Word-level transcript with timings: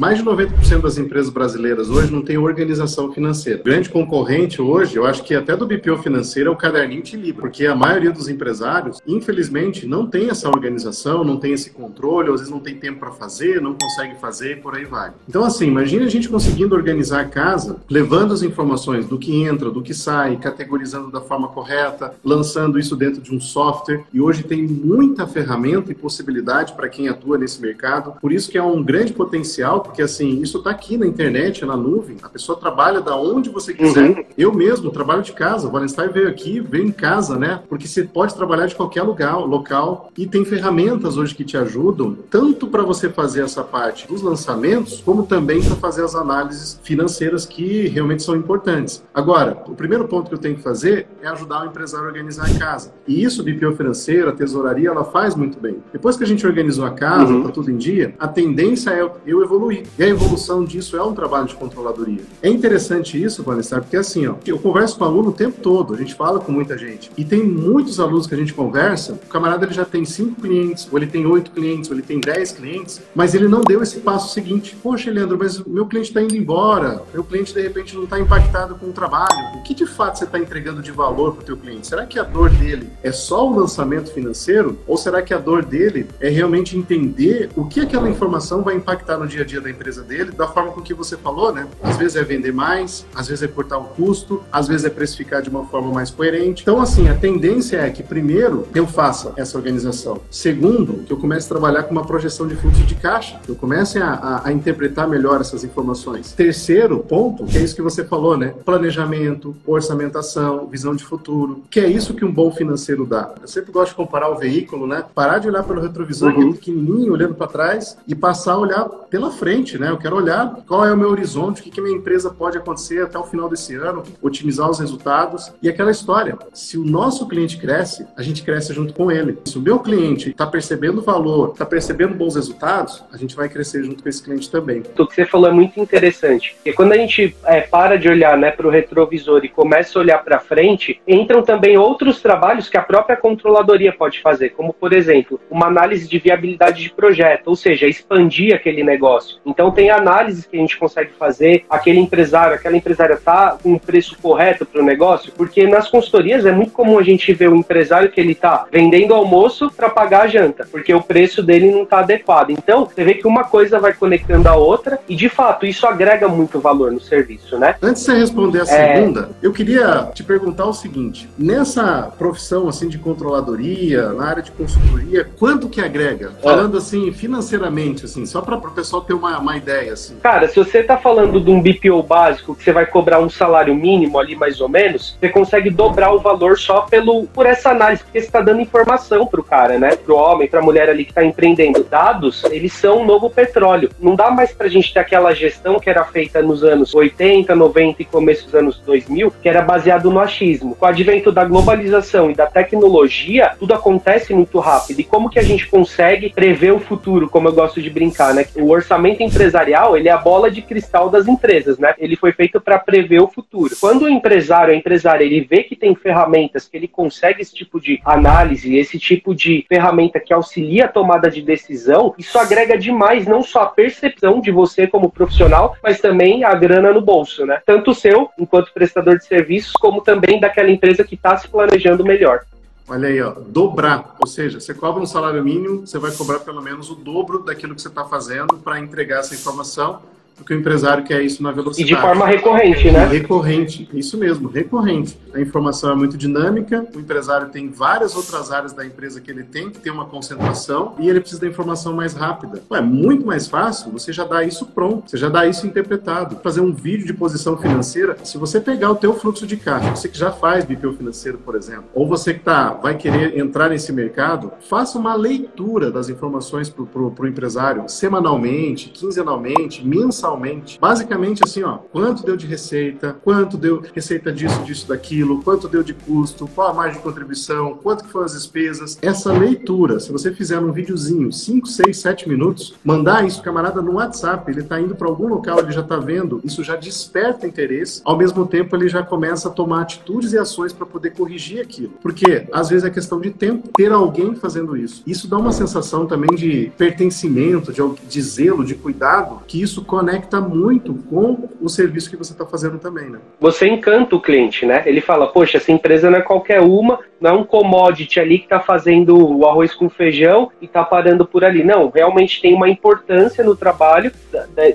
Mais 0.00 0.16
de 0.16 0.24
90% 0.24 0.80
das 0.80 0.96
empresas 0.96 1.28
brasileiras 1.30 1.90
hoje 1.90 2.10
não 2.10 2.22
tem 2.22 2.38
organização 2.38 3.12
financeira. 3.12 3.62
Grande 3.62 3.90
concorrente 3.90 4.62
hoje, 4.62 4.96
eu 4.96 5.04
acho 5.04 5.22
que 5.22 5.34
até 5.34 5.54
do 5.54 5.66
BPO 5.66 5.98
financeiro 5.98 6.48
é 6.48 6.52
o 6.54 6.56
caderninho 6.56 7.02
de 7.02 7.18
livro, 7.18 7.42
porque 7.42 7.66
a 7.66 7.74
maioria 7.74 8.10
dos 8.10 8.26
empresários, 8.26 8.98
infelizmente, 9.06 9.86
não 9.86 10.06
tem 10.06 10.30
essa 10.30 10.48
organização, 10.48 11.22
não 11.22 11.36
tem 11.36 11.52
esse 11.52 11.68
controle, 11.68 12.30
às 12.30 12.36
vezes 12.36 12.48
não 12.50 12.60
tem 12.60 12.76
tempo 12.76 12.98
para 12.98 13.10
fazer, 13.10 13.60
não 13.60 13.74
consegue 13.74 14.18
fazer 14.18 14.52
e 14.52 14.56
por 14.56 14.74
aí 14.74 14.86
vai. 14.86 15.12
Então, 15.28 15.44
assim, 15.44 15.66
imagine 15.66 16.06
a 16.06 16.08
gente 16.08 16.30
conseguindo 16.30 16.74
organizar 16.74 17.20
a 17.20 17.26
casa, 17.26 17.76
levando 17.90 18.32
as 18.32 18.40
informações 18.40 19.04
do 19.04 19.18
que 19.18 19.42
entra, 19.42 19.70
do 19.70 19.82
que 19.82 19.92
sai, 19.92 20.34
categorizando 20.38 21.10
da 21.10 21.20
forma 21.20 21.48
correta, 21.48 22.14
lançando 22.24 22.78
isso 22.78 22.96
dentro 22.96 23.20
de 23.20 23.34
um 23.34 23.40
software. 23.40 24.02
E 24.14 24.18
hoje 24.18 24.44
tem 24.44 24.62
muita 24.62 25.26
ferramenta 25.26 25.92
e 25.92 25.94
possibilidade 25.94 26.72
para 26.72 26.88
quem 26.88 27.06
atua 27.06 27.36
nesse 27.36 27.60
mercado. 27.60 28.14
Por 28.18 28.32
isso 28.32 28.50
que 28.50 28.56
é 28.56 28.62
um 28.62 28.82
grande 28.82 29.12
potencial, 29.12 29.89
porque 29.90 30.02
assim, 30.02 30.40
isso 30.40 30.58
está 30.58 30.70
aqui 30.70 30.96
na 30.96 31.06
internet, 31.06 31.64
na 31.64 31.76
nuvem. 31.76 32.16
A 32.22 32.28
pessoa 32.28 32.58
trabalha 32.58 33.00
da 33.00 33.16
onde 33.16 33.50
você 33.50 33.74
quiser. 33.74 34.10
Uhum. 34.10 34.24
Eu 34.38 34.54
mesmo 34.54 34.90
trabalho 34.90 35.22
de 35.22 35.32
casa. 35.32 35.66
O 35.68 35.70
Valenstein 35.70 36.08
veio 36.08 36.28
aqui, 36.28 36.60
veio 36.60 36.86
em 36.86 36.92
casa, 36.92 37.36
né? 37.36 37.60
Porque 37.68 37.86
você 37.86 38.04
pode 38.04 38.34
trabalhar 38.34 38.66
de 38.66 38.74
qualquer 38.74 39.02
lugar, 39.02 39.36
local. 39.38 40.10
E 40.16 40.26
tem 40.26 40.44
ferramentas 40.44 41.16
hoje 41.16 41.34
que 41.34 41.44
te 41.44 41.56
ajudam, 41.56 42.16
tanto 42.30 42.68
para 42.68 42.82
você 42.82 43.08
fazer 43.08 43.42
essa 43.42 43.64
parte 43.64 44.06
dos 44.06 44.22
lançamentos, 44.22 45.02
como 45.04 45.26
também 45.26 45.60
para 45.60 45.74
fazer 45.76 46.04
as 46.04 46.14
análises 46.14 46.80
financeiras 46.82 47.44
que 47.44 47.88
realmente 47.88 48.22
são 48.22 48.36
importantes. 48.36 49.02
Agora, 49.12 49.62
o 49.66 49.74
primeiro 49.74 50.06
ponto 50.06 50.28
que 50.28 50.34
eu 50.34 50.38
tenho 50.38 50.54
que 50.54 50.62
fazer 50.62 51.08
é 51.20 51.26
ajudar 51.26 51.64
o 51.64 51.66
empresário 51.66 52.06
a 52.06 52.08
organizar 52.08 52.46
a 52.46 52.58
casa. 52.58 52.94
E 53.06 53.22
isso, 53.22 53.42
BPO 53.42 53.72
financeira, 53.72 54.30
a 54.30 54.32
tesouraria, 54.32 54.88
ela 54.88 55.04
faz 55.04 55.34
muito 55.34 55.58
bem. 55.58 55.78
Depois 55.92 56.16
que 56.16 56.22
a 56.22 56.26
gente 56.26 56.46
organizou 56.46 56.84
a 56.84 56.90
casa, 56.90 57.32
uhum. 57.32 57.42
tá 57.42 57.48
tudo 57.50 57.70
em 57.70 57.76
dia, 57.76 58.14
a 58.18 58.28
tendência 58.28 58.90
é 58.90 59.10
eu 59.26 59.42
evoluir. 59.42 59.79
E 59.98 60.02
a 60.02 60.08
evolução 60.08 60.64
disso 60.64 60.96
é 60.96 61.02
um 61.02 61.14
trabalho 61.14 61.46
de 61.46 61.54
controladoria. 61.54 62.22
É 62.42 62.48
interessante 62.48 63.22
isso, 63.22 63.42
Vanessa, 63.42 63.80
porque 63.80 63.96
assim, 63.96 64.26
ó, 64.26 64.34
eu 64.46 64.58
converso 64.58 64.98
com 64.98 65.04
o 65.04 65.08
aluno 65.08 65.30
o 65.30 65.32
tempo 65.32 65.60
todo, 65.60 65.94
a 65.94 65.96
gente 65.96 66.14
fala 66.14 66.40
com 66.40 66.52
muita 66.52 66.76
gente. 66.76 67.10
E 67.16 67.24
tem 67.24 67.42
muitos 67.42 68.00
alunos 68.00 68.26
que 68.26 68.34
a 68.34 68.38
gente 68.38 68.54
conversa, 68.54 69.14
o 69.14 69.28
camarada 69.28 69.64
ele 69.64 69.74
já 69.74 69.84
tem 69.84 70.04
cinco 70.04 70.40
clientes, 70.40 70.88
ou 70.90 70.98
ele 70.98 71.06
tem 71.06 71.26
oito 71.26 71.50
clientes, 71.50 71.90
ou 71.90 71.96
ele 71.96 72.02
tem 72.02 72.20
dez 72.20 72.52
clientes, 72.52 73.00
mas 73.14 73.34
ele 73.34 73.48
não 73.48 73.60
deu 73.60 73.82
esse 73.82 74.00
passo 74.00 74.32
seguinte. 74.32 74.76
Poxa, 74.82 75.10
Leandro, 75.10 75.38
mas 75.38 75.58
meu 75.64 75.86
cliente 75.86 76.08
está 76.08 76.20
indo 76.20 76.36
embora, 76.36 77.02
meu 77.12 77.24
cliente 77.24 77.54
de 77.54 77.60
repente 77.60 77.94
não 77.94 78.04
está 78.04 78.18
impactado 78.18 78.74
com 78.74 78.86
o 78.86 78.92
trabalho. 78.92 79.58
O 79.58 79.62
que 79.62 79.74
de 79.74 79.86
fato 79.86 80.18
você 80.18 80.24
está 80.24 80.38
entregando 80.38 80.82
de 80.82 80.90
valor 80.90 81.34
para 81.34 81.42
o 81.42 81.44
teu 81.44 81.56
cliente? 81.56 81.86
Será 81.86 82.06
que 82.06 82.18
a 82.18 82.22
dor 82.22 82.50
dele 82.50 82.88
é 83.02 83.12
só 83.12 83.48
o 83.48 83.54
lançamento 83.54 84.12
financeiro? 84.12 84.78
Ou 84.86 84.96
será 84.96 85.22
que 85.22 85.32
a 85.32 85.38
dor 85.38 85.64
dele 85.64 86.06
é 86.20 86.28
realmente 86.28 86.76
entender 86.76 87.50
o 87.56 87.66
que 87.66 87.80
aquela 87.80 88.08
informação 88.08 88.62
vai 88.62 88.74
impactar 88.74 89.18
no 89.18 89.26
dia 89.26 89.42
a 89.42 89.44
dia 89.44 89.60
da 89.60 89.69
empresa 89.70 90.02
dele, 90.02 90.32
da 90.32 90.48
forma 90.48 90.72
com 90.72 90.80
que 90.80 90.94
você 90.94 91.16
falou, 91.16 91.52
né? 91.52 91.66
Às 91.82 91.96
vezes 91.96 92.16
é 92.16 92.22
vender 92.22 92.52
mais, 92.52 93.06
às 93.14 93.28
vezes 93.28 93.42
é 93.42 93.48
cortar 93.48 93.78
o 93.78 93.84
custo, 93.84 94.42
às 94.52 94.68
vezes 94.68 94.84
é 94.84 94.90
precificar 94.90 95.42
de 95.42 95.48
uma 95.48 95.64
forma 95.66 95.92
mais 95.92 96.10
coerente. 96.10 96.62
Então, 96.62 96.80
assim, 96.80 97.08
a 97.08 97.14
tendência 97.14 97.78
é 97.78 97.90
que, 97.90 98.02
primeiro, 98.02 98.66
eu 98.74 98.86
faça 98.86 99.32
essa 99.36 99.56
organização. 99.56 100.20
Segundo, 100.30 101.04
que 101.04 101.12
eu 101.12 101.16
comece 101.16 101.46
a 101.46 101.48
trabalhar 101.48 101.84
com 101.84 101.92
uma 101.92 102.04
projeção 102.04 102.46
de 102.46 102.56
fluxo 102.56 102.82
de 102.82 102.94
caixa, 102.94 103.40
que 103.44 103.50
eu 103.50 103.56
comece 103.56 103.98
a, 103.98 104.12
a, 104.12 104.48
a 104.48 104.52
interpretar 104.52 105.08
melhor 105.08 105.40
essas 105.40 105.64
informações. 105.64 106.32
Terceiro 106.32 106.98
ponto, 107.00 107.44
que 107.44 107.58
é 107.58 107.62
isso 107.62 107.74
que 107.74 107.82
você 107.82 108.04
falou, 108.04 108.36
né? 108.36 108.54
Planejamento, 108.64 109.56
orçamentação, 109.66 110.66
visão 110.66 110.94
de 110.94 111.04
futuro, 111.04 111.62
que 111.70 111.80
é 111.80 111.86
isso 111.86 112.14
que 112.14 112.24
um 112.24 112.32
bom 112.32 112.50
financeiro 112.52 113.06
dá. 113.06 113.34
Eu 113.40 113.48
sempre 113.48 113.72
gosto 113.72 113.90
de 113.90 113.96
comparar 113.96 114.30
o 114.30 114.36
veículo, 114.36 114.86
né? 114.86 115.04
Parar 115.14 115.38
de 115.38 115.48
olhar 115.48 115.62
pelo 115.62 115.80
retrovisor, 115.80 116.32
uhum. 116.32 116.52
pequenininho, 116.52 117.12
olhando 117.12 117.34
para 117.34 117.46
trás, 117.46 117.96
e 118.06 118.14
passar 118.14 118.52
a 118.52 118.58
olhar 118.58 118.84
pela 118.84 119.30
frente, 119.30 119.49
né? 119.78 119.90
Eu 119.90 119.98
quero 119.98 120.16
olhar 120.16 120.54
qual 120.66 120.84
é 120.84 120.92
o 120.92 120.96
meu 120.96 121.08
horizonte, 121.08 121.60
o 121.60 121.64
que, 121.64 121.70
que 121.70 121.80
minha 121.80 121.96
empresa 121.96 122.30
pode 122.30 122.56
acontecer 122.56 123.02
até 123.02 123.18
o 123.18 123.24
final 123.24 123.48
desse 123.48 123.74
ano, 123.74 124.02
otimizar 124.22 124.70
os 124.70 124.78
resultados. 124.78 125.52
E 125.60 125.68
aquela 125.68 125.90
história, 125.90 126.38
se 126.52 126.78
o 126.78 126.84
nosso 126.84 127.26
cliente 127.26 127.58
cresce, 127.58 128.06
a 128.16 128.22
gente 128.22 128.42
cresce 128.42 128.72
junto 128.72 128.94
com 128.94 129.10
ele. 129.10 129.38
Se 129.44 129.58
o 129.58 129.60
meu 129.60 129.80
cliente 129.80 130.30
está 130.30 130.46
percebendo 130.46 131.02
valor, 131.02 131.50
está 131.52 131.66
percebendo 131.66 132.14
bons 132.14 132.36
resultados, 132.36 133.02
a 133.12 133.16
gente 133.16 133.34
vai 133.34 133.48
crescer 133.48 133.82
junto 133.82 134.02
com 134.02 134.08
esse 134.08 134.22
cliente 134.22 134.50
também. 134.50 134.82
O 134.96 135.06
que 135.06 135.14
você 135.14 135.24
falou 135.24 135.48
é 135.48 135.52
muito 135.52 135.80
interessante, 135.80 136.54
porque 136.54 136.72
quando 136.72 136.92
a 136.92 136.96
gente 136.96 137.34
é, 137.44 137.62
para 137.62 137.98
de 137.98 138.08
olhar 138.08 138.36
né, 138.38 138.50
para 138.50 138.66
o 138.66 138.70
retrovisor 138.70 139.44
e 139.44 139.48
começa 139.48 139.98
a 139.98 140.02
olhar 140.02 140.18
para 140.18 140.38
frente, 140.38 141.00
entram 141.06 141.42
também 141.42 141.76
outros 141.76 142.20
trabalhos 142.22 142.68
que 142.68 142.76
a 142.76 142.82
própria 142.82 143.16
controladoria 143.16 143.92
pode 143.92 144.20
fazer, 144.20 144.50
como, 144.50 144.72
por 144.72 144.92
exemplo, 144.92 145.40
uma 145.50 145.66
análise 145.66 146.08
de 146.08 146.18
viabilidade 146.18 146.82
de 146.82 146.92
projeto, 146.92 147.48
ou 147.48 147.56
seja, 147.56 147.86
expandir 147.86 148.54
aquele 148.54 148.82
negócio. 148.82 149.39
Então, 149.44 149.70
tem 149.70 149.90
análises 149.90 150.46
que 150.46 150.56
a 150.56 150.60
gente 150.60 150.78
consegue 150.78 151.12
fazer, 151.18 151.64
aquele 151.68 151.98
empresário, 151.98 152.54
aquela 152.54 152.76
empresária 152.76 153.14
está 153.14 153.56
com 153.62 153.74
o 153.74 153.80
preço 153.80 154.16
correto 154.20 154.64
para 154.66 154.80
o 154.80 154.84
negócio, 154.84 155.32
porque 155.36 155.66
nas 155.66 155.88
consultorias 155.88 156.44
é 156.46 156.52
muito 156.52 156.72
comum 156.72 156.98
a 156.98 157.02
gente 157.02 157.32
ver 157.32 157.48
o 157.48 157.56
empresário 157.56 158.10
que 158.10 158.20
ele 158.20 158.32
está 158.32 158.66
vendendo 158.70 159.14
almoço 159.14 159.70
para 159.70 159.88
pagar 159.88 160.22
a 160.22 160.26
janta, 160.26 160.66
porque 160.70 160.92
o 160.92 161.02
preço 161.02 161.42
dele 161.42 161.70
não 161.70 161.82
está 161.82 162.00
adequado. 162.00 162.50
Então, 162.50 162.84
você 162.84 163.04
vê 163.04 163.14
que 163.14 163.26
uma 163.26 163.44
coisa 163.44 163.78
vai 163.78 163.92
conectando 163.92 164.48
a 164.48 164.54
outra 164.54 164.98
e, 165.08 165.16
de 165.16 165.28
fato, 165.28 165.66
isso 165.66 165.86
agrega 165.86 166.28
muito 166.28 166.60
valor 166.60 166.92
no 166.92 167.00
serviço, 167.00 167.58
né? 167.58 167.76
Antes 167.82 168.02
de 168.02 168.12
você 168.12 168.18
responder 168.18 168.60
a 168.60 168.62
é... 168.62 168.66
segunda, 168.96 169.30
eu 169.42 169.52
queria 169.52 170.10
te 170.14 170.22
perguntar 170.22 170.66
o 170.66 170.72
seguinte: 170.72 171.28
nessa 171.38 172.12
profissão 172.18 172.68
assim 172.68 172.88
de 172.88 172.98
controladoria, 172.98 174.12
na 174.12 174.26
área 174.26 174.42
de 174.42 174.50
consultoria, 174.50 175.28
quanto 175.38 175.68
que 175.68 175.80
agrega? 175.80 176.32
Falando 176.42 176.76
assim 176.76 177.12
financeiramente, 177.12 178.04
assim, 178.04 178.24
só 178.26 178.40
para 178.40 178.56
o 178.56 178.70
pessoal 178.70 179.02
ter 179.02 179.14
uma, 179.14 179.29
uma 179.38 179.56
ideia 179.56 179.92
assim. 179.92 180.16
Cara, 180.22 180.48
se 180.48 180.56
você 180.56 180.78
está 180.78 180.96
falando 180.96 181.40
de 181.40 181.50
um 181.50 181.60
BPO 181.60 182.02
básico 182.02 182.54
que 182.54 182.64
você 182.64 182.72
vai 182.72 182.86
cobrar 182.86 183.20
um 183.20 183.30
salário 183.30 183.74
mínimo 183.74 184.18
ali 184.18 184.36
mais 184.36 184.60
ou 184.60 184.68
menos, 184.68 185.16
você 185.18 185.28
consegue 185.28 185.70
dobrar 185.70 186.12
o 186.12 186.20
valor 186.20 186.58
só 186.58 186.82
pelo 186.82 187.26
por 187.26 187.46
essa 187.46 187.70
análise, 187.70 188.02
porque 188.02 188.20
você 188.20 188.26
está 188.26 188.40
dando 188.40 188.60
informação 188.60 189.26
para 189.26 189.40
o 189.40 189.44
cara, 189.44 189.78
né? 189.78 189.96
Para 189.96 190.14
o 190.14 190.16
homem, 190.16 190.48
para 190.48 190.60
a 190.60 190.62
mulher 190.62 190.88
ali 190.88 191.04
que 191.04 191.10
está 191.10 191.24
empreendendo. 191.24 191.84
Dados, 191.84 192.44
eles 192.44 192.72
são 192.72 193.02
um 193.02 193.06
novo 193.06 193.30
petróleo. 193.30 193.90
Não 194.00 194.14
dá 194.14 194.30
mais 194.30 194.52
para 194.52 194.66
a 194.66 194.70
gente 194.70 194.92
ter 194.92 195.00
aquela 195.00 195.34
gestão 195.34 195.78
que 195.78 195.88
era 195.88 196.04
feita 196.04 196.42
nos 196.42 196.62
anos 196.64 196.94
80, 196.94 197.54
90 197.54 198.02
e 198.02 198.04
começo 198.04 198.44
dos 198.46 198.54
anos 198.54 198.78
2000, 198.78 199.32
que 199.42 199.48
era 199.48 199.62
baseado 199.62 200.10
no 200.10 200.20
achismo. 200.20 200.74
Com 200.74 200.86
o 200.86 200.88
advento 200.88 201.32
da 201.32 201.44
globalização 201.44 202.30
e 202.30 202.34
da 202.34 202.46
tecnologia, 202.46 203.52
tudo 203.58 203.74
acontece 203.74 204.34
muito 204.34 204.58
rápido. 204.58 205.00
E 205.00 205.04
como 205.04 205.30
que 205.30 205.38
a 205.38 205.42
gente 205.42 205.68
consegue 205.68 206.30
prever 206.30 206.72
o 206.72 206.80
futuro, 206.80 207.28
como 207.28 207.48
eu 207.48 207.52
gosto 207.52 207.80
de 207.80 207.90
brincar, 207.90 208.34
né? 208.34 208.46
O 208.56 208.70
orçamento 208.70 209.19
empresarial, 209.24 209.96
ele 209.96 210.08
é 210.08 210.12
a 210.12 210.18
bola 210.18 210.50
de 210.50 210.62
cristal 210.62 211.08
das 211.10 211.28
empresas, 211.28 211.78
né? 211.78 211.94
Ele 211.98 212.16
foi 212.16 212.32
feito 212.32 212.60
para 212.60 212.78
prever 212.78 213.20
o 213.20 213.28
futuro. 213.28 213.74
Quando 213.80 214.02
o 214.02 214.08
empresário, 214.08 214.72
a 214.72 214.76
empresária, 214.76 215.24
ele 215.24 215.40
vê 215.40 215.62
que 215.62 215.76
tem 215.76 215.94
ferramentas 215.94 216.66
que 216.68 216.76
ele 216.76 216.88
consegue 216.88 217.42
esse 217.42 217.54
tipo 217.54 217.80
de 217.80 218.00
análise, 218.04 218.76
esse 218.76 218.98
tipo 218.98 219.34
de 219.34 219.64
ferramenta 219.68 220.20
que 220.20 220.32
auxilia 220.32 220.86
a 220.86 220.88
tomada 220.88 221.30
de 221.30 221.42
decisão, 221.42 222.14
isso 222.18 222.38
agrega 222.38 222.76
demais 222.76 223.26
não 223.26 223.42
só 223.42 223.62
a 223.62 223.66
percepção 223.66 224.40
de 224.40 224.50
você 224.50 224.86
como 224.86 225.10
profissional, 225.10 225.76
mas 225.82 226.00
também 226.00 226.44
a 226.44 226.54
grana 226.54 226.92
no 226.92 227.00
bolso, 227.00 227.44
né? 227.46 227.60
Tanto 227.64 227.94
seu, 227.94 228.30
enquanto 228.38 228.72
prestador 228.72 229.18
de 229.18 229.24
serviços, 229.24 229.72
como 229.72 230.00
também 230.00 230.40
daquela 230.40 230.70
empresa 230.70 231.04
que 231.04 231.14
está 231.14 231.36
se 231.36 231.48
planejando 231.48 232.04
melhor. 232.04 232.40
Olha 232.90 233.06
aí, 233.06 233.22
ó, 233.22 233.30
dobrar. 233.30 234.16
Ou 234.18 234.26
seja, 234.26 234.58
você 234.58 234.74
cobra 234.74 235.00
um 235.00 235.06
salário 235.06 235.44
mínimo, 235.44 235.86
você 235.86 235.96
vai 235.96 236.10
cobrar 236.10 236.40
pelo 236.40 236.60
menos 236.60 236.90
o 236.90 236.96
dobro 236.96 237.44
daquilo 237.44 237.72
que 237.72 237.80
você 237.80 237.86
está 237.86 238.04
fazendo 238.04 238.58
para 238.58 238.80
entregar 238.80 239.20
essa 239.20 239.32
informação 239.32 240.02
porque 240.40 240.54
o 240.54 240.58
empresário 240.58 241.04
quer 241.04 241.22
isso 241.22 241.42
na 241.42 241.52
velocidade. 241.52 241.92
E 241.92 241.94
de 241.94 242.00
forma 242.00 242.26
recorrente, 242.26 242.90
né? 242.90 243.04
Recorrente, 243.04 243.88
isso 243.92 244.16
mesmo, 244.16 244.48
recorrente. 244.48 245.18
A 245.34 245.40
informação 245.40 245.92
é 245.92 245.94
muito 245.94 246.16
dinâmica, 246.16 246.86
o 246.94 246.98
empresário 246.98 247.50
tem 247.50 247.68
várias 247.68 248.16
outras 248.16 248.50
áreas 248.50 248.72
da 248.72 248.84
empresa 248.84 249.20
que 249.20 249.30
ele 249.30 249.44
tem 249.44 249.68
que 249.68 249.78
ter 249.78 249.90
uma 249.90 250.06
concentração 250.06 250.94
e 250.98 251.08
ele 251.08 251.20
precisa 251.20 251.42
da 251.42 251.46
informação 251.46 251.92
mais 251.92 252.14
rápida. 252.14 252.62
é 252.72 252.80
muito 252.80 253.26
mais 253.26 253.46
fácil 253.46 253.92
você 253.92 254.12
já 254.12 254.24
dá 254.24 254.42
isso 254.42 254.66
pronto, 254.66 255.10
você 255.10 255.18
já 255.18 255.28
dá 255.28 255.46
isso 255.46 255.66
interpretado. 255.66 256.36
Fazer 256.42 256.62
um 256.62 256.72
vídeo 256.72 257.06
de 257.06 257.12
posição 257.12 257.56
financeira, 257.58 258.16
se 258.24 258.38
você 258.38 258.60
pegar 258.60 258.90
o 258.90 258.96
teu 258.96 259.12
fluxo 259.14 259.46
de 259.46 259.58
caixa, 259.58 259.94
você 259.94 260.08
que 260.08 260.18
já 260.18 260.32
faz 260.32 260.64
BPO 260.64 260.94
financeiro, 260.94 261.38
por 261.38 261.54
exemplo, 261.54 261.84
ou 261.92 262.08
você 262.08 262.32
que 262.32 262.40
tá, 262.40 262.72
vai 262.72 262.96
querer 262.96 263.38
entrar 263.38 263.68
nesse 263.68 263.92
mercado, 263.92 264.50
faça 264.68 264.98
uma 264.98 265.14
leitura 265.14 265.90
das 265.90 266.08
informações 266.08 266.70
para 266.70 266.82
o 266.82 267.26
empresário 267.26 267.84
semanalmente, 267.88 268.88
quinzenalmente, 268.88 269.86
mensalmente, 269.86 270.29
mensalmente. 270.36 270.78
Basicamente 270.80 271.42
assim, 271.44 271.62
ó, 271.62 271.78
quanto 271.78 272.24
deu 272.24 272.36
de 272.36 272.46
receita, 272.46 273.16
quanto 273.22 273.56
deu 273.56 273.82
receita 273.94 274.32
disso, 274.32 274.62
disso, 274.62 274.88
daquilo, 274.88 275.42
quanto 275.42 275.68
deu 275.68 275.82
de 275.82 275.94
custo, 275.94 276.48
qual 276.54 276.70
a 276.70 276.74
margem 276.74 276.98
de 276.98 277.02
contribuição, 277.02 277.78
quanto 277.82 278.04
que 278.04 278.10
foram 278.10 278.26
as 278.26 278.32
despesas. 278.32 278.98
Essa 279.02 279.32
leitura, 279.32 279.98
se 280.00 280.12
você 280.12 280.32
fizer 280.32 280.58
um 280.58 280.72
videozinho, 280.72 281.32
5, 281.32 281.66
6, 281.66 281.98
7 281.98 282.28
minutos, 282.28 282.74
mandar 282.84 283.26
isso 283.26 283.42
camarada 283.42 283.80
no 283.80 283.94
WhatsApp, 283.94 284.50
ele 284.50 284.60
está 284.60 284.80
indo 284.80 284.94
para 284.94 285.08
algum 285.08 285.28
local, 285.28 285.58
ele 285.60 285.72
já 285.72 285.80
está 285.80 285.96
vendo, 285.96 286.40
isso 286.44 286.62
já 286.62 286.76
desperta 286.76 287.46
interesse, 287.46 288.00
ao 288.04 288.16
mesmo 288.16 288.46
tempo 288.46 288.76
ele 288.76 288.88
já 288.88 289.02
começa 289.02 289.48
a 289.48 289.50
tomar 289.50 289.82
atitudes 289.82 290.32
e 290.32 290.38
ações 290.38 290.72
para 290.72 290.86
poder 290.86 291.10
corrigir 291.10 291.60
aquilo. 291.60 291.94
Porque 292.02 292.46
às 292.52 292.68
vezes 292.68 292.84
é 292.84 292.90
questão 292.90 293.20
de 293.20 293.30
tempo 293.30 293.68
ter 293.76 293.92
alguém 293.92 294.34
fazendo 294.34 294.76
isso. 294.76 295.02
Isso 295.06 295.28
dá 295.28 295.38
uma 295.38 295.52
sensação 295.52 296.06
também 296.06 296.36
de 296.36 296.72
pertencimento, 296.76 297.72
de, 297.72 297.80
de 298.08 298.22
zelo, 298.22 298.64
de 298.64 298.74
cuidado, 298.74 299.40
que 299.46 299.60
isso 299.60 299.84
conecta 299.84 300.09
muito 300.40 300.94
com 301.08 301.48
o 301.60 301.68
serviço 301.68 302.10
que 302.10 302.16
você 302.16 302.32
está 302.32 302.46
fazendo 302.46 302.78
também, 302.78 303.10
né? 303.10 303.18
Você 303.40 303.66
encanta 303.66 304.16
o 304.16 304.20
cliente, 304.20 304.64
né? 304.66 304.82
Ele 304.86 305.00
fala, 305.00 305.28
poxa, 305.28 305.58
essa 305.58 305.72
empresa 305.72 306.10
não 306.10 306.18
é 306.18 306.22
qualquer 306.22 306.60
uma, 306.60 306.98
não 307.20 307.30
é 307.30 307.32
um 307.34 307.44
commodity 307.44 308.18
ali 308.18 308.38
que 308.38 308.44
está 308.44 308.60
fazendo 308.60 309.36
o 309.36 309.46
arroz 309.46 309.74
com 309.74 309.88
feijão 309.88 310.50
e 310.60 310.64
está 310.64 310.82
parando 310.82 311.26
por 311.26 311.44
ali. 311.44 311.62
Não, 311.62 311.90
realmente 311.90 312.40
tem 312.40 312.54
uma 312.54 312.68
importância 312.68 313.44
no 313.44 313.54
trabalho 313.54 314.12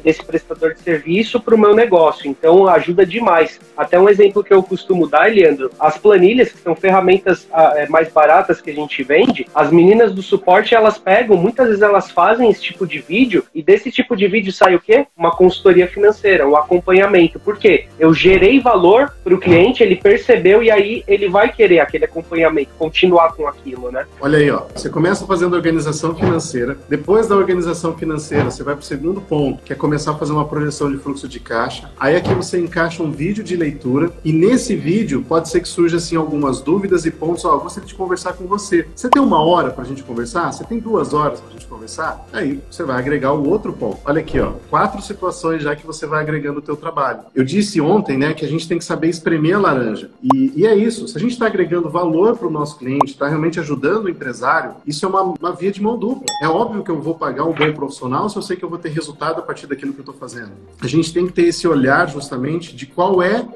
desse 0.04 0.24
prestador 0.24 0.74
de 0.74 0.82
serviço 0.82 1.40
para 1.40 1.56
o 1.56 1.58
meu 1.58 1.74
negócio. 1.74 2.30
Então 2.30 2.68
ajuda 2.68 3.06
demais. 3.06 3.60
Até 3.76 4.00
um 4.00 4.08
exemplo 4.08 4.44
que 4.44 4.54
eu 4.54 4.62
costumo 4.62 5.08
dar, 5.08 5.32
Leandro, 5.32 5.72
as 5.80 5.98
planilhas, 5.98 6.52
que 6.52 6.60
são 6.60 6.76
ferramentas 6.76 7.48
ah, 7.52 7.74
é, 7.76 7.88
mais 7.88 8.12
baratas 8.12 8.62
que 8.62 8.70
a 8.70 8.74
gente 8.74 9.04
vende, 9.04 9.48
as 9.54 9.72
meninas 9.72 10.14
do 10.14 10.22
suporte 10.22 10.76
elas 10.76 10.98
pegam, 10.98 11.38
muitas 11.38 11.68
vezes 11.68 11.82
elas 11.82 12.12
fazem 12.12 12.50
esse 12.50 12.62
tipo 12.62 12.86
de 12.86 13.00
vídeo 13.00 13.44
e 13.54 13.64
desse 13.64 13.92
tipo 13.92 14.16
de 14.16 14.28
vídeo 14.28 14.52
sai 14.52 14.76
o 14.76 14.80
quê? 14.80 15.08
Uma 15.18 15.32
consultoria 15.32 15.88
financeira, 15.88 16.48
um 16.48 16.56
acompanhamento. 16.56 17.40
Por 17.40 17.58
quê? 17.58 17.88
Eu 18.00 18.14
gerei 18.14 18.60
valor 18.60 19.14
para 19.24 19.34
o 19.34 19.40
cliente, 19.40 19.84
ele 19.84 19.96
percebeu 19.96 20.62
e 20.62 20.70
aí 20.70 21.04
ele 21.08 21.28
vai 21.28 21.52
querer 21.52 21.80
aquele 21.80 22.06
acompanhamento, 22.06 22.35
continuar 22.78 23.34
com 23.34 23.48
aquilo, 23.48 23.92
né? 23.92 24.06
Olha 24.20 24.38
aí, 24.38 24.50
ó. 24.50 24.64
Você 24.76 24.90
começa 24.90 25.26
fazendo 25.26 25.56
organização 25.56 26.16
financeira, 26.16 26.78
depois 26.90 27.28
da 27.28 27.36
organização 27.36 27.96
financeira, 27.96 28.52
você 28.52 28.64
vai 28.64 28.76
para 28.76 28.82
o 28.82 28.86
segundo 28.86 29.22
ponto, 29.22 29.64
que 29.64 29.74
é 29.74 29.76
começar 29.76 30.12
a 30.12 30.16
fazer 30.16 30.32
uma 30.32 30.46
projeção 30.46 30.92
de 30.92 30.98
fluxo 30.98 31.28
de 31.28 31.40
caixa. 31.40 31.92
Aí 32.00 32.16
aqui 32.16 32.34
você 32.34 32.60
encaixa 32.60 33.04
um 33.04 33.12
vídeo 33.12 33.44
de 33.44 33.56
leitura 33.56 34.12
e 34.24 34.32
nesse 34.32 34.76
vídeo 34.76 35.24
pode 35.28 35.50
ser 35.50 35.62
que 35.62 35.68
surja 35.68 35.98
assim 35.98 36.16
algumas 36.16 36.62
dúvidas 36.62 37.06
e 37.06 37.12
pontos. 37.12 37.46
Ó, 37.46 37.54
eu 37.54 37.60
gostaria 37.60 37.88
de 37.88 37.96
conversar 37.96 38.34
com 38.34 38.46
você. 38.46 38.88
Você 38.96 39.10
tem 39.10 39.22
uma 39.22 39.44
hora 39.44 39.70
para 39.70 39.84
a 39.84 39.88
gente 39.88 40.04
conversar? 40.04 40.52
Você 40.52 40.64
tem 40.64 40.80
duas 40.80 41.14
horas 41.14 41.40
para 41.40 41.50
a 41.50 41.54
gente 41.54 41.66
conversar? 41.66 42.26
Aí 42.34 42.60
você 42.70 42.84
vai 42.84 42.98
agregar 42.98 43.34
o 43.34 43.48
outro 43.48 43.74
ponto. 43.74 44.00
Olha 44.06 44.22
aqui, 44.22 44.40
ó, 44.40 44.54
quatro 44.70 45.02
situações 45.02 45.64
já 45.64 45.76
que 45.76 45.86
você 45.86 46.06
vai 46.06 46.22
agregando 46.22 46.60
o 46.60 46.62
teu 46.62 46.76
trabalho. 46.76 47.20
Eu 47.34 47.44
disse 47.44 47.80
ontem, 47.82 48.18
né, 48.18 48.34
que 48.34 48.46
a 48.46 48.48
gente 48.48 48.68
tem 48.68 48.78
que 48.78 48.86
saber 48.86 49.10
espremer 49.10 49.56
a 49.56 49.60
laranja. 49.60 50.10
E, 50.22 50.54
e 50.56 50.66
é 50.66 50.76
isso. 50.76 51.08
Se 51.08 51.18
a 51.18 51.20
gente 51.20 51.32
está 51.32 51.46
agregando 51.46 51.90
valor 52.26 52.38
para 52.38 52.48
o 52.48 52.52
nosso 52.52 52.78
cliente, 52.78 53.12
está 53.12 53.28
realmente 53.28 53.60
ajudando 53.60 54.06
o 54.06 54.10
empresário, 54.10 54.76
isso 54.86 55.06
é 55.06 55.10
uma, 55.10 55.22
uma 55.22 55.52
via 55.52 55.72
de 55.72 55.82
mão 55.82 55.98
dupla. 55.98 56.26
É 56.42 56.48
óbvio 56.48 56.84
que 56.84 56.90
eu 56.90 57.00
vou 57.00 57.16
pagar 57.16 57.46
um 57.46 57.54
bom 57.54 57.72
profissional 57.74 58.28
se 58.30 58.36
eu 58.36 58.42
sei 58.42 58.58
que 58.58 58.66
eu 58.66 58.70
vou 58.70 58.80
ter 58.80 58.90
resultado 58.90 59.40
a 59.40 59.42
partir 59.44 59.68
daquilo 59.68 59.94
que 59.94 60.00
eu 60.00 60.04
estou 60.04 60.16
fazendo. 60.16 60.52
A 60.82 60.88
gente 60.88 61.14
tem 61.14 61.28
que 61.28 61.34
ter 61.34 61.44
esse 61.44 61.68
olhar 61.68 62.10
justamente 62.10 62.76
de 62.76 62.88
qual 62.88 63.22
é 63.22 63.48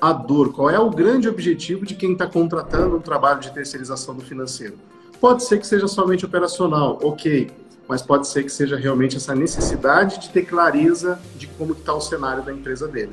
a 0.00 0.12
dor, 0.12 0.52
qual 0.52 0.70
é 0.70 0.78
o 0.78 0.90
grande 0.90 1.28
objetivo 1.28 1.84
de 1.84 1.94
quem 1.94 2.12
está 2.12 2.26
contratando 2.26 2.96
um 2.96 3.00
trabalho 3.00 3.40
de 3.40 3.52
terceirização 3.52 4.14
do 4.14 4.22
financeiro. 4.22 4.74
Pode 5.20 5.44
ser 5.44 5.58
que 5.58 5.66
seja 5.66 5.88
somente 5.88 6.24
operacional, 6.24 6.98
ok, 7.02 7.50
mas 7.88 8.02
pode 8.02 8.28
ser 8.28 8.42
que 8.42 8.50
seja 8.50 8.76
realmente 8.76 9.16
essa 9.16 9.34
necessidade 9.34 10.20
de 10.20 10.30
ter 10.30 10.42
clareza 10.42 11.18
de 11.36 11.46
como 11.46 11.72
está 11.72 11.94
o 11.94 12.00
cenário 12.00 12.42
da 12.42 12.52
empresa 12.52 12.86
dele. 12.86 13.12